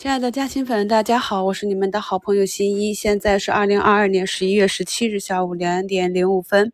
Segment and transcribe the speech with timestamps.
[0.00, 2.94] 亲爱的嘉兴粉，大家好，我是你们的好朋友新一。
[2.94, 6.72] 现在是二零二二年十一月十七日下午两点零五分。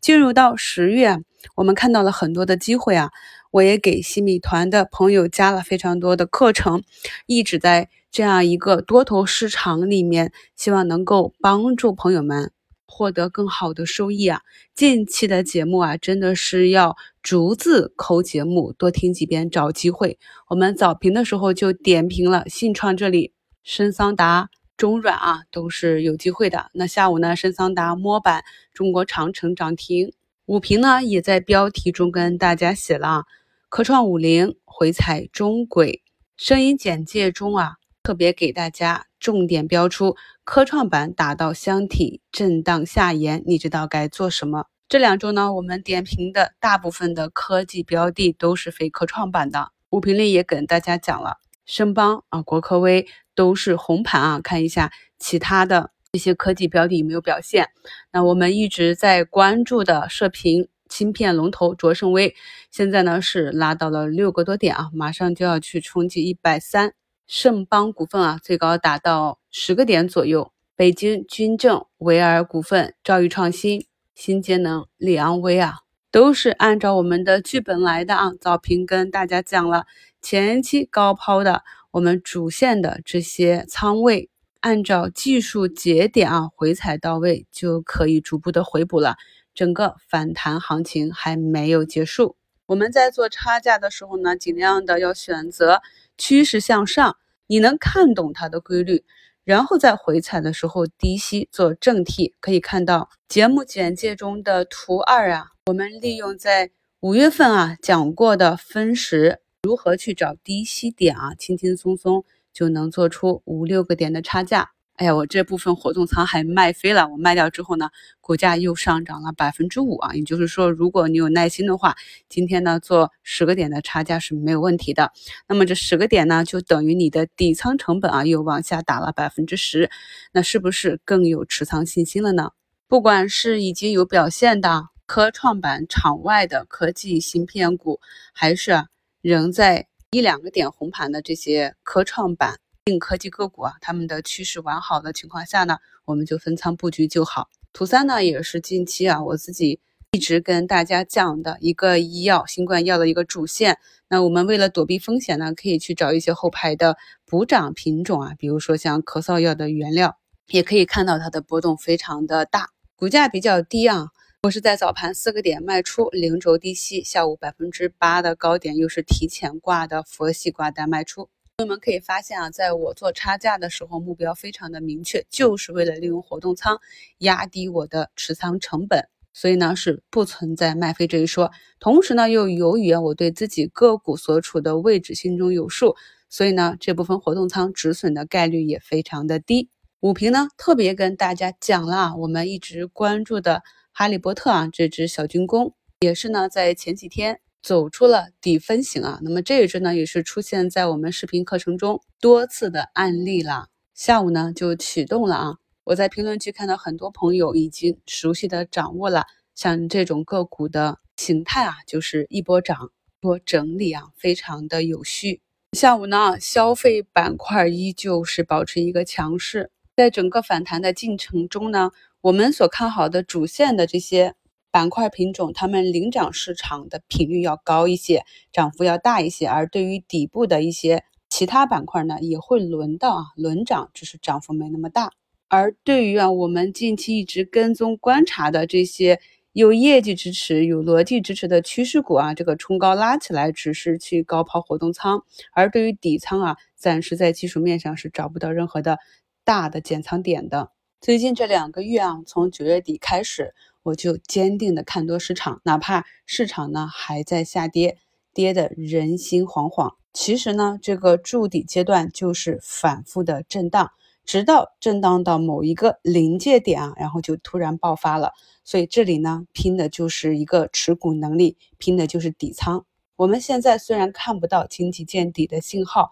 [0.00, 1.18] 进入到十月，
[1.54, 3.10] 我们看到了很多的机会啊！
[3.50, 6.82] 我也给新米团的朋友加了非常多的课程，
[7.26, 12.52] 一直在这样一个多头市场里面，希望能够帮助朋友们。
[12.94, 14.42] 获得更好的收益啊！
[14.74, 20.18] 近期的节目啊，真的是要逐字抠节目，多听几遍找机会。
[20.48, 23.32] 我们早评的时候就点评了信创这里，
[23.64, 26.66] 深桑达、中软啊都是有机会的。
[26.74, 30.12] 那下午呢，深桑达摸板，中国长城涨停。
[30.44, 33.24] 午评呢也在标题中跟大家写了啊，
[33.70, 36.02] 科创五零回踩中轨。
[36.36, 40.16] 声音简介中啊，特别给大家重点标出。
[40.44, 44.66] 科创板打到箱体震荡下沿，你知道该做什么？
[44.88, 49.70] 这两周呢，我们点评的大部分的科技标的都是非科创板的。
[49.90, 54.40] 午评里也跟大家讲了，申邦啊、国科微都是红盘啊。
[54.40, 57.68] 看一下其他的这些科技标的有没有表现。
[58.10, 62.34] 那我们一直在关注的射频芯片龙头卓胜微，
[62.70, 66.94] 现在呢是拉到了六个多点啊，马上就要去冲击一百三。
[67.26, 70.52] 盛邦股份啊，最高达到十个点左右。
[70.74, 78.32] 北京军政、维尔股份、兆易创新、新节能、利昂威啊，都是按照我们的剧本来的啊。
[78.40, 79.86] 早评跟大家讲了，
[80.20, 81.62] 前期高抛的
[81.92, 89.16] 我们主线的这些仓位，按照技术节点啊回踩到位，就可以逐步的回补了。
[89.54, 95.82] 整个反弹行情还没有结束，我们在做差价的时候呢，尽量的要选择
[96.16, 97.16] 趋势向上。
[97.46, 99.04] 你能看懂它的规律，
[99.44, 114.70] 然后在回踩的时候低吸做正替，可以看到节目简介中的图二啊，我们利用在五月份啊讲过的分时如何去找低吸点啊，轻轻松松就能做出五六个点的差价。
[115.02, 120.14] 哎呀，我这部分活动仓还卖飞了，我卖掉之后呢，股价又上涨了百分之五啊！
[120.14, 121.96] 也就是说，如果你有耐心的话，
[122.28, 125.10] 今天呢做十个点的差价是没有问题的。
[125.48, 129.90] 那么这十个点呢，就等于你的底仓成本啊又往下打了百分之十，
[130.32, 132.52] 那是不是更有持仓信心了呢？
[132.86, 137.98] 不管是已经有表现的科创板场外的科技芯片股，
[138.32, 138.84] 还是
[139.20, 142.60] 仍在一两个点红盘的这些科创板。
[142.86, 147.48] 硬科技个股啊，他们的趋势完好的情况下呢，我们就分仓布局就好。
[147.72, 149.78] 图三呢，也是近期啊，我自己
[150.10, 153.78] 一直跟大家讲的一个医药新冠药的一个主线。
[154.08, 160.18] 那我们为了躲避风险呢，可以去找一些后排的补涨品种啊，比如说像咳嗽药的原料，
[160.48, 164.08] 也可以看到它的波动非常的大，股价比较低啊。
[164.42, 171.28] 我是在早盘四个点卖出零轴低吸，下午百分之八的高点又是提前挂的佛系挂单卖出。
[171.62, 176.80] 朋友们可以发现啊，在我做差价的时候，目标非常的明确，就是为了利用活动仓
[177.18, 181.52] 压低我的持仓成本，所以呢是不存在卖飞这一说。
[181.78, 185.94] 同时呢，又由于啊我对自己个股所处的位置心中有数，
[186.28, 189.70] 所以呢这部分活动仓止损的概率也非常的低。
[190.00, 193.62] 五评呢特别跟大家讲了，啊我们一直关注的
[193.92, 197.38] 哈利波特啊这只小军工，也是呢在前几天。
[197.62, 203.68] 走出了底分型啊，那么这一只呢也是出现在我们视频课程中多次的案例了。
[203.94, 212.90] 下午呢就启动了啊，我在评论区看到很多朋友已经熟悉的掌握了，像这种个股的形态啊，就是一波涨
[213.20, 215.40] 多整理啊，非常的有序。
[215.72, 221.92] 下午呢，消费板块依旧是保持一个强势，在整个反弹的进程中呢，
[222.22, 224.34] 我们所看好的主线的这些。
[224.72, 229.46] 板块品种，它们领涨市场的频率要高一些，涨幅要大一些。
[229.46, 235.12] 而对于底部的一些其他板块呢，也会轮到啊轮涨，只是涨幅没那么大。
[235.48, 239.20] 而对于啊我们近期一直跟踪观察的这些
[239.52, 245.22] 有业绩支持、有逻辑支持的趋势股啊，这个冲高拉起来只是去高抛活动仓。
[245.52, 248.98] 而对于底仓啊，暂时在技术面上是找不到任何的
[249.44, 250.70] 大的减仓点的。
[251.02, 253.52] 最近这两个月啊，从九月底开始。
[253.82, 257.98] 我就坚定的看多市场，哪怕市场呢还在下跌，
[258.32, 259.94] 跌的人心惶惶。
[260.12, 263.90] 其实呢，这个筑底阶段就是反复的震荡，
[264.24, 268.32] 直到震荡到某一个临界点啊，然后就突然爆发了。
[268.64, 272.84] 所以这里呢，拼的就是一个持股能力，拼的就是底仓。
[273.16, 276.10] 我们现在虽然看不到经济见底的信号，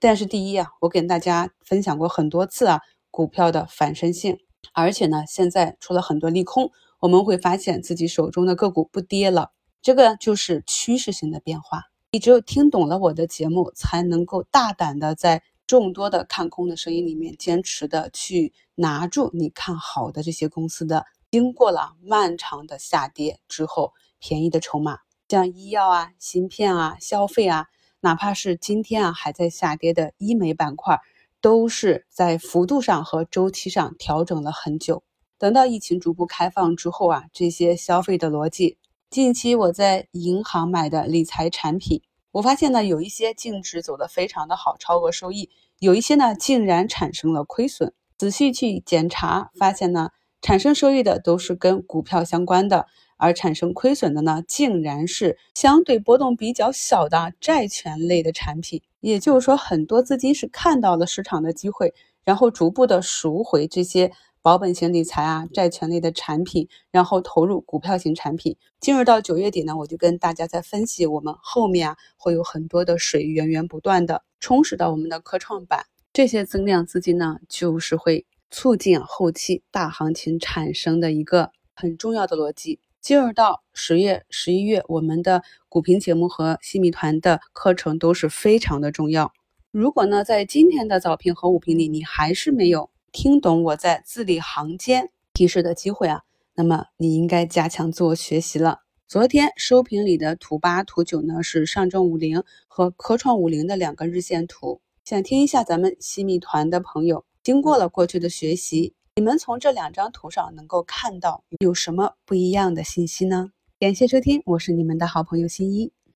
[0.00, 2.80] 但是第一啊，我给大家分享过很多次啊，
[3.10, 4.38] 股票的反身性，
[4.72, 6.70] 而且呢，现在出了很多利空。
[7.00, 9.50] 我们会发现自己手中的个股不跌了，
[9.82, 11.82] 这个就是趋势性的变化。
[12.12, 24.98] 你只有听懂了我的节目，才能够大胆的在众多的看空的声音里面，坚持的去拿住你看好的这些公司的，经过了漫长的下跌之后，便宜的筹码，
[25.28, 27.66] 像医药啊、芯片啊、消费啊，
[28.00, 31.00] 哪怕是今天啊还在下跌的医美板块，
[31.42, 35.02] 都是在幅度上和周期上调整了很久。
[35.36, 38.78] 等到疫情逐步开放之后啊，这些消费的逻辑，
[39.10, 42.00] 近期我在银行买的理财产品。
[42.30, 45.50] 我发现呢，有一些净值走得非常的好，超额收益；
[45.80, 47.92] 有一些呢，竟然产生了亏损。
[48.16, 50.10] 仔细去检查，发现呢，
[50.40, 52.86] 产生收益的都是跟股票相关的，
[53.16, 58.80] 而产生亏损的呢，竟然是相对波动比较小的债权类的产品。
[59.02, 61.92] 也就是说，很多资金是看到了市场的机会，
[62.24, 64.10] 然后逐步的赎回这些。
[64.44, 68.56] 保本型理财啊，债权类的产品，然后投入股票型产品。
[68.80, 82.80] 进入到九月底呢，我就跟大家在分析，我们后面啊会有很多的水源源不断的充实到我们的科创板，这些增量资金呢，就是会促进后期大行情产生的一个很重要的逻辑。
[83.02, 89.32] 进入到十月、十一月，我们的股评节目和新米团的课程都是非常的重要。
[89.72, 92.90] 如果呢，在今天的早评和午评里，你还是没有。
[93.10, 96.22] 听懂我在字里行间提示的机会啊，
[96.54, 98.78] 那么你应该加强自我学习了。
[99.08, 104.80] 昨天收评里的图八、图九呢，是上证五零和科创五零的两个日线图。
[105.04, 113.52] 想听一下咱们新米团的朋友，经过了过去的学习，你们从这两张图上能够看到有什么不一样的信息呢？
[113.78, 115.92] 感谢收听，我是你们的好朋友新一。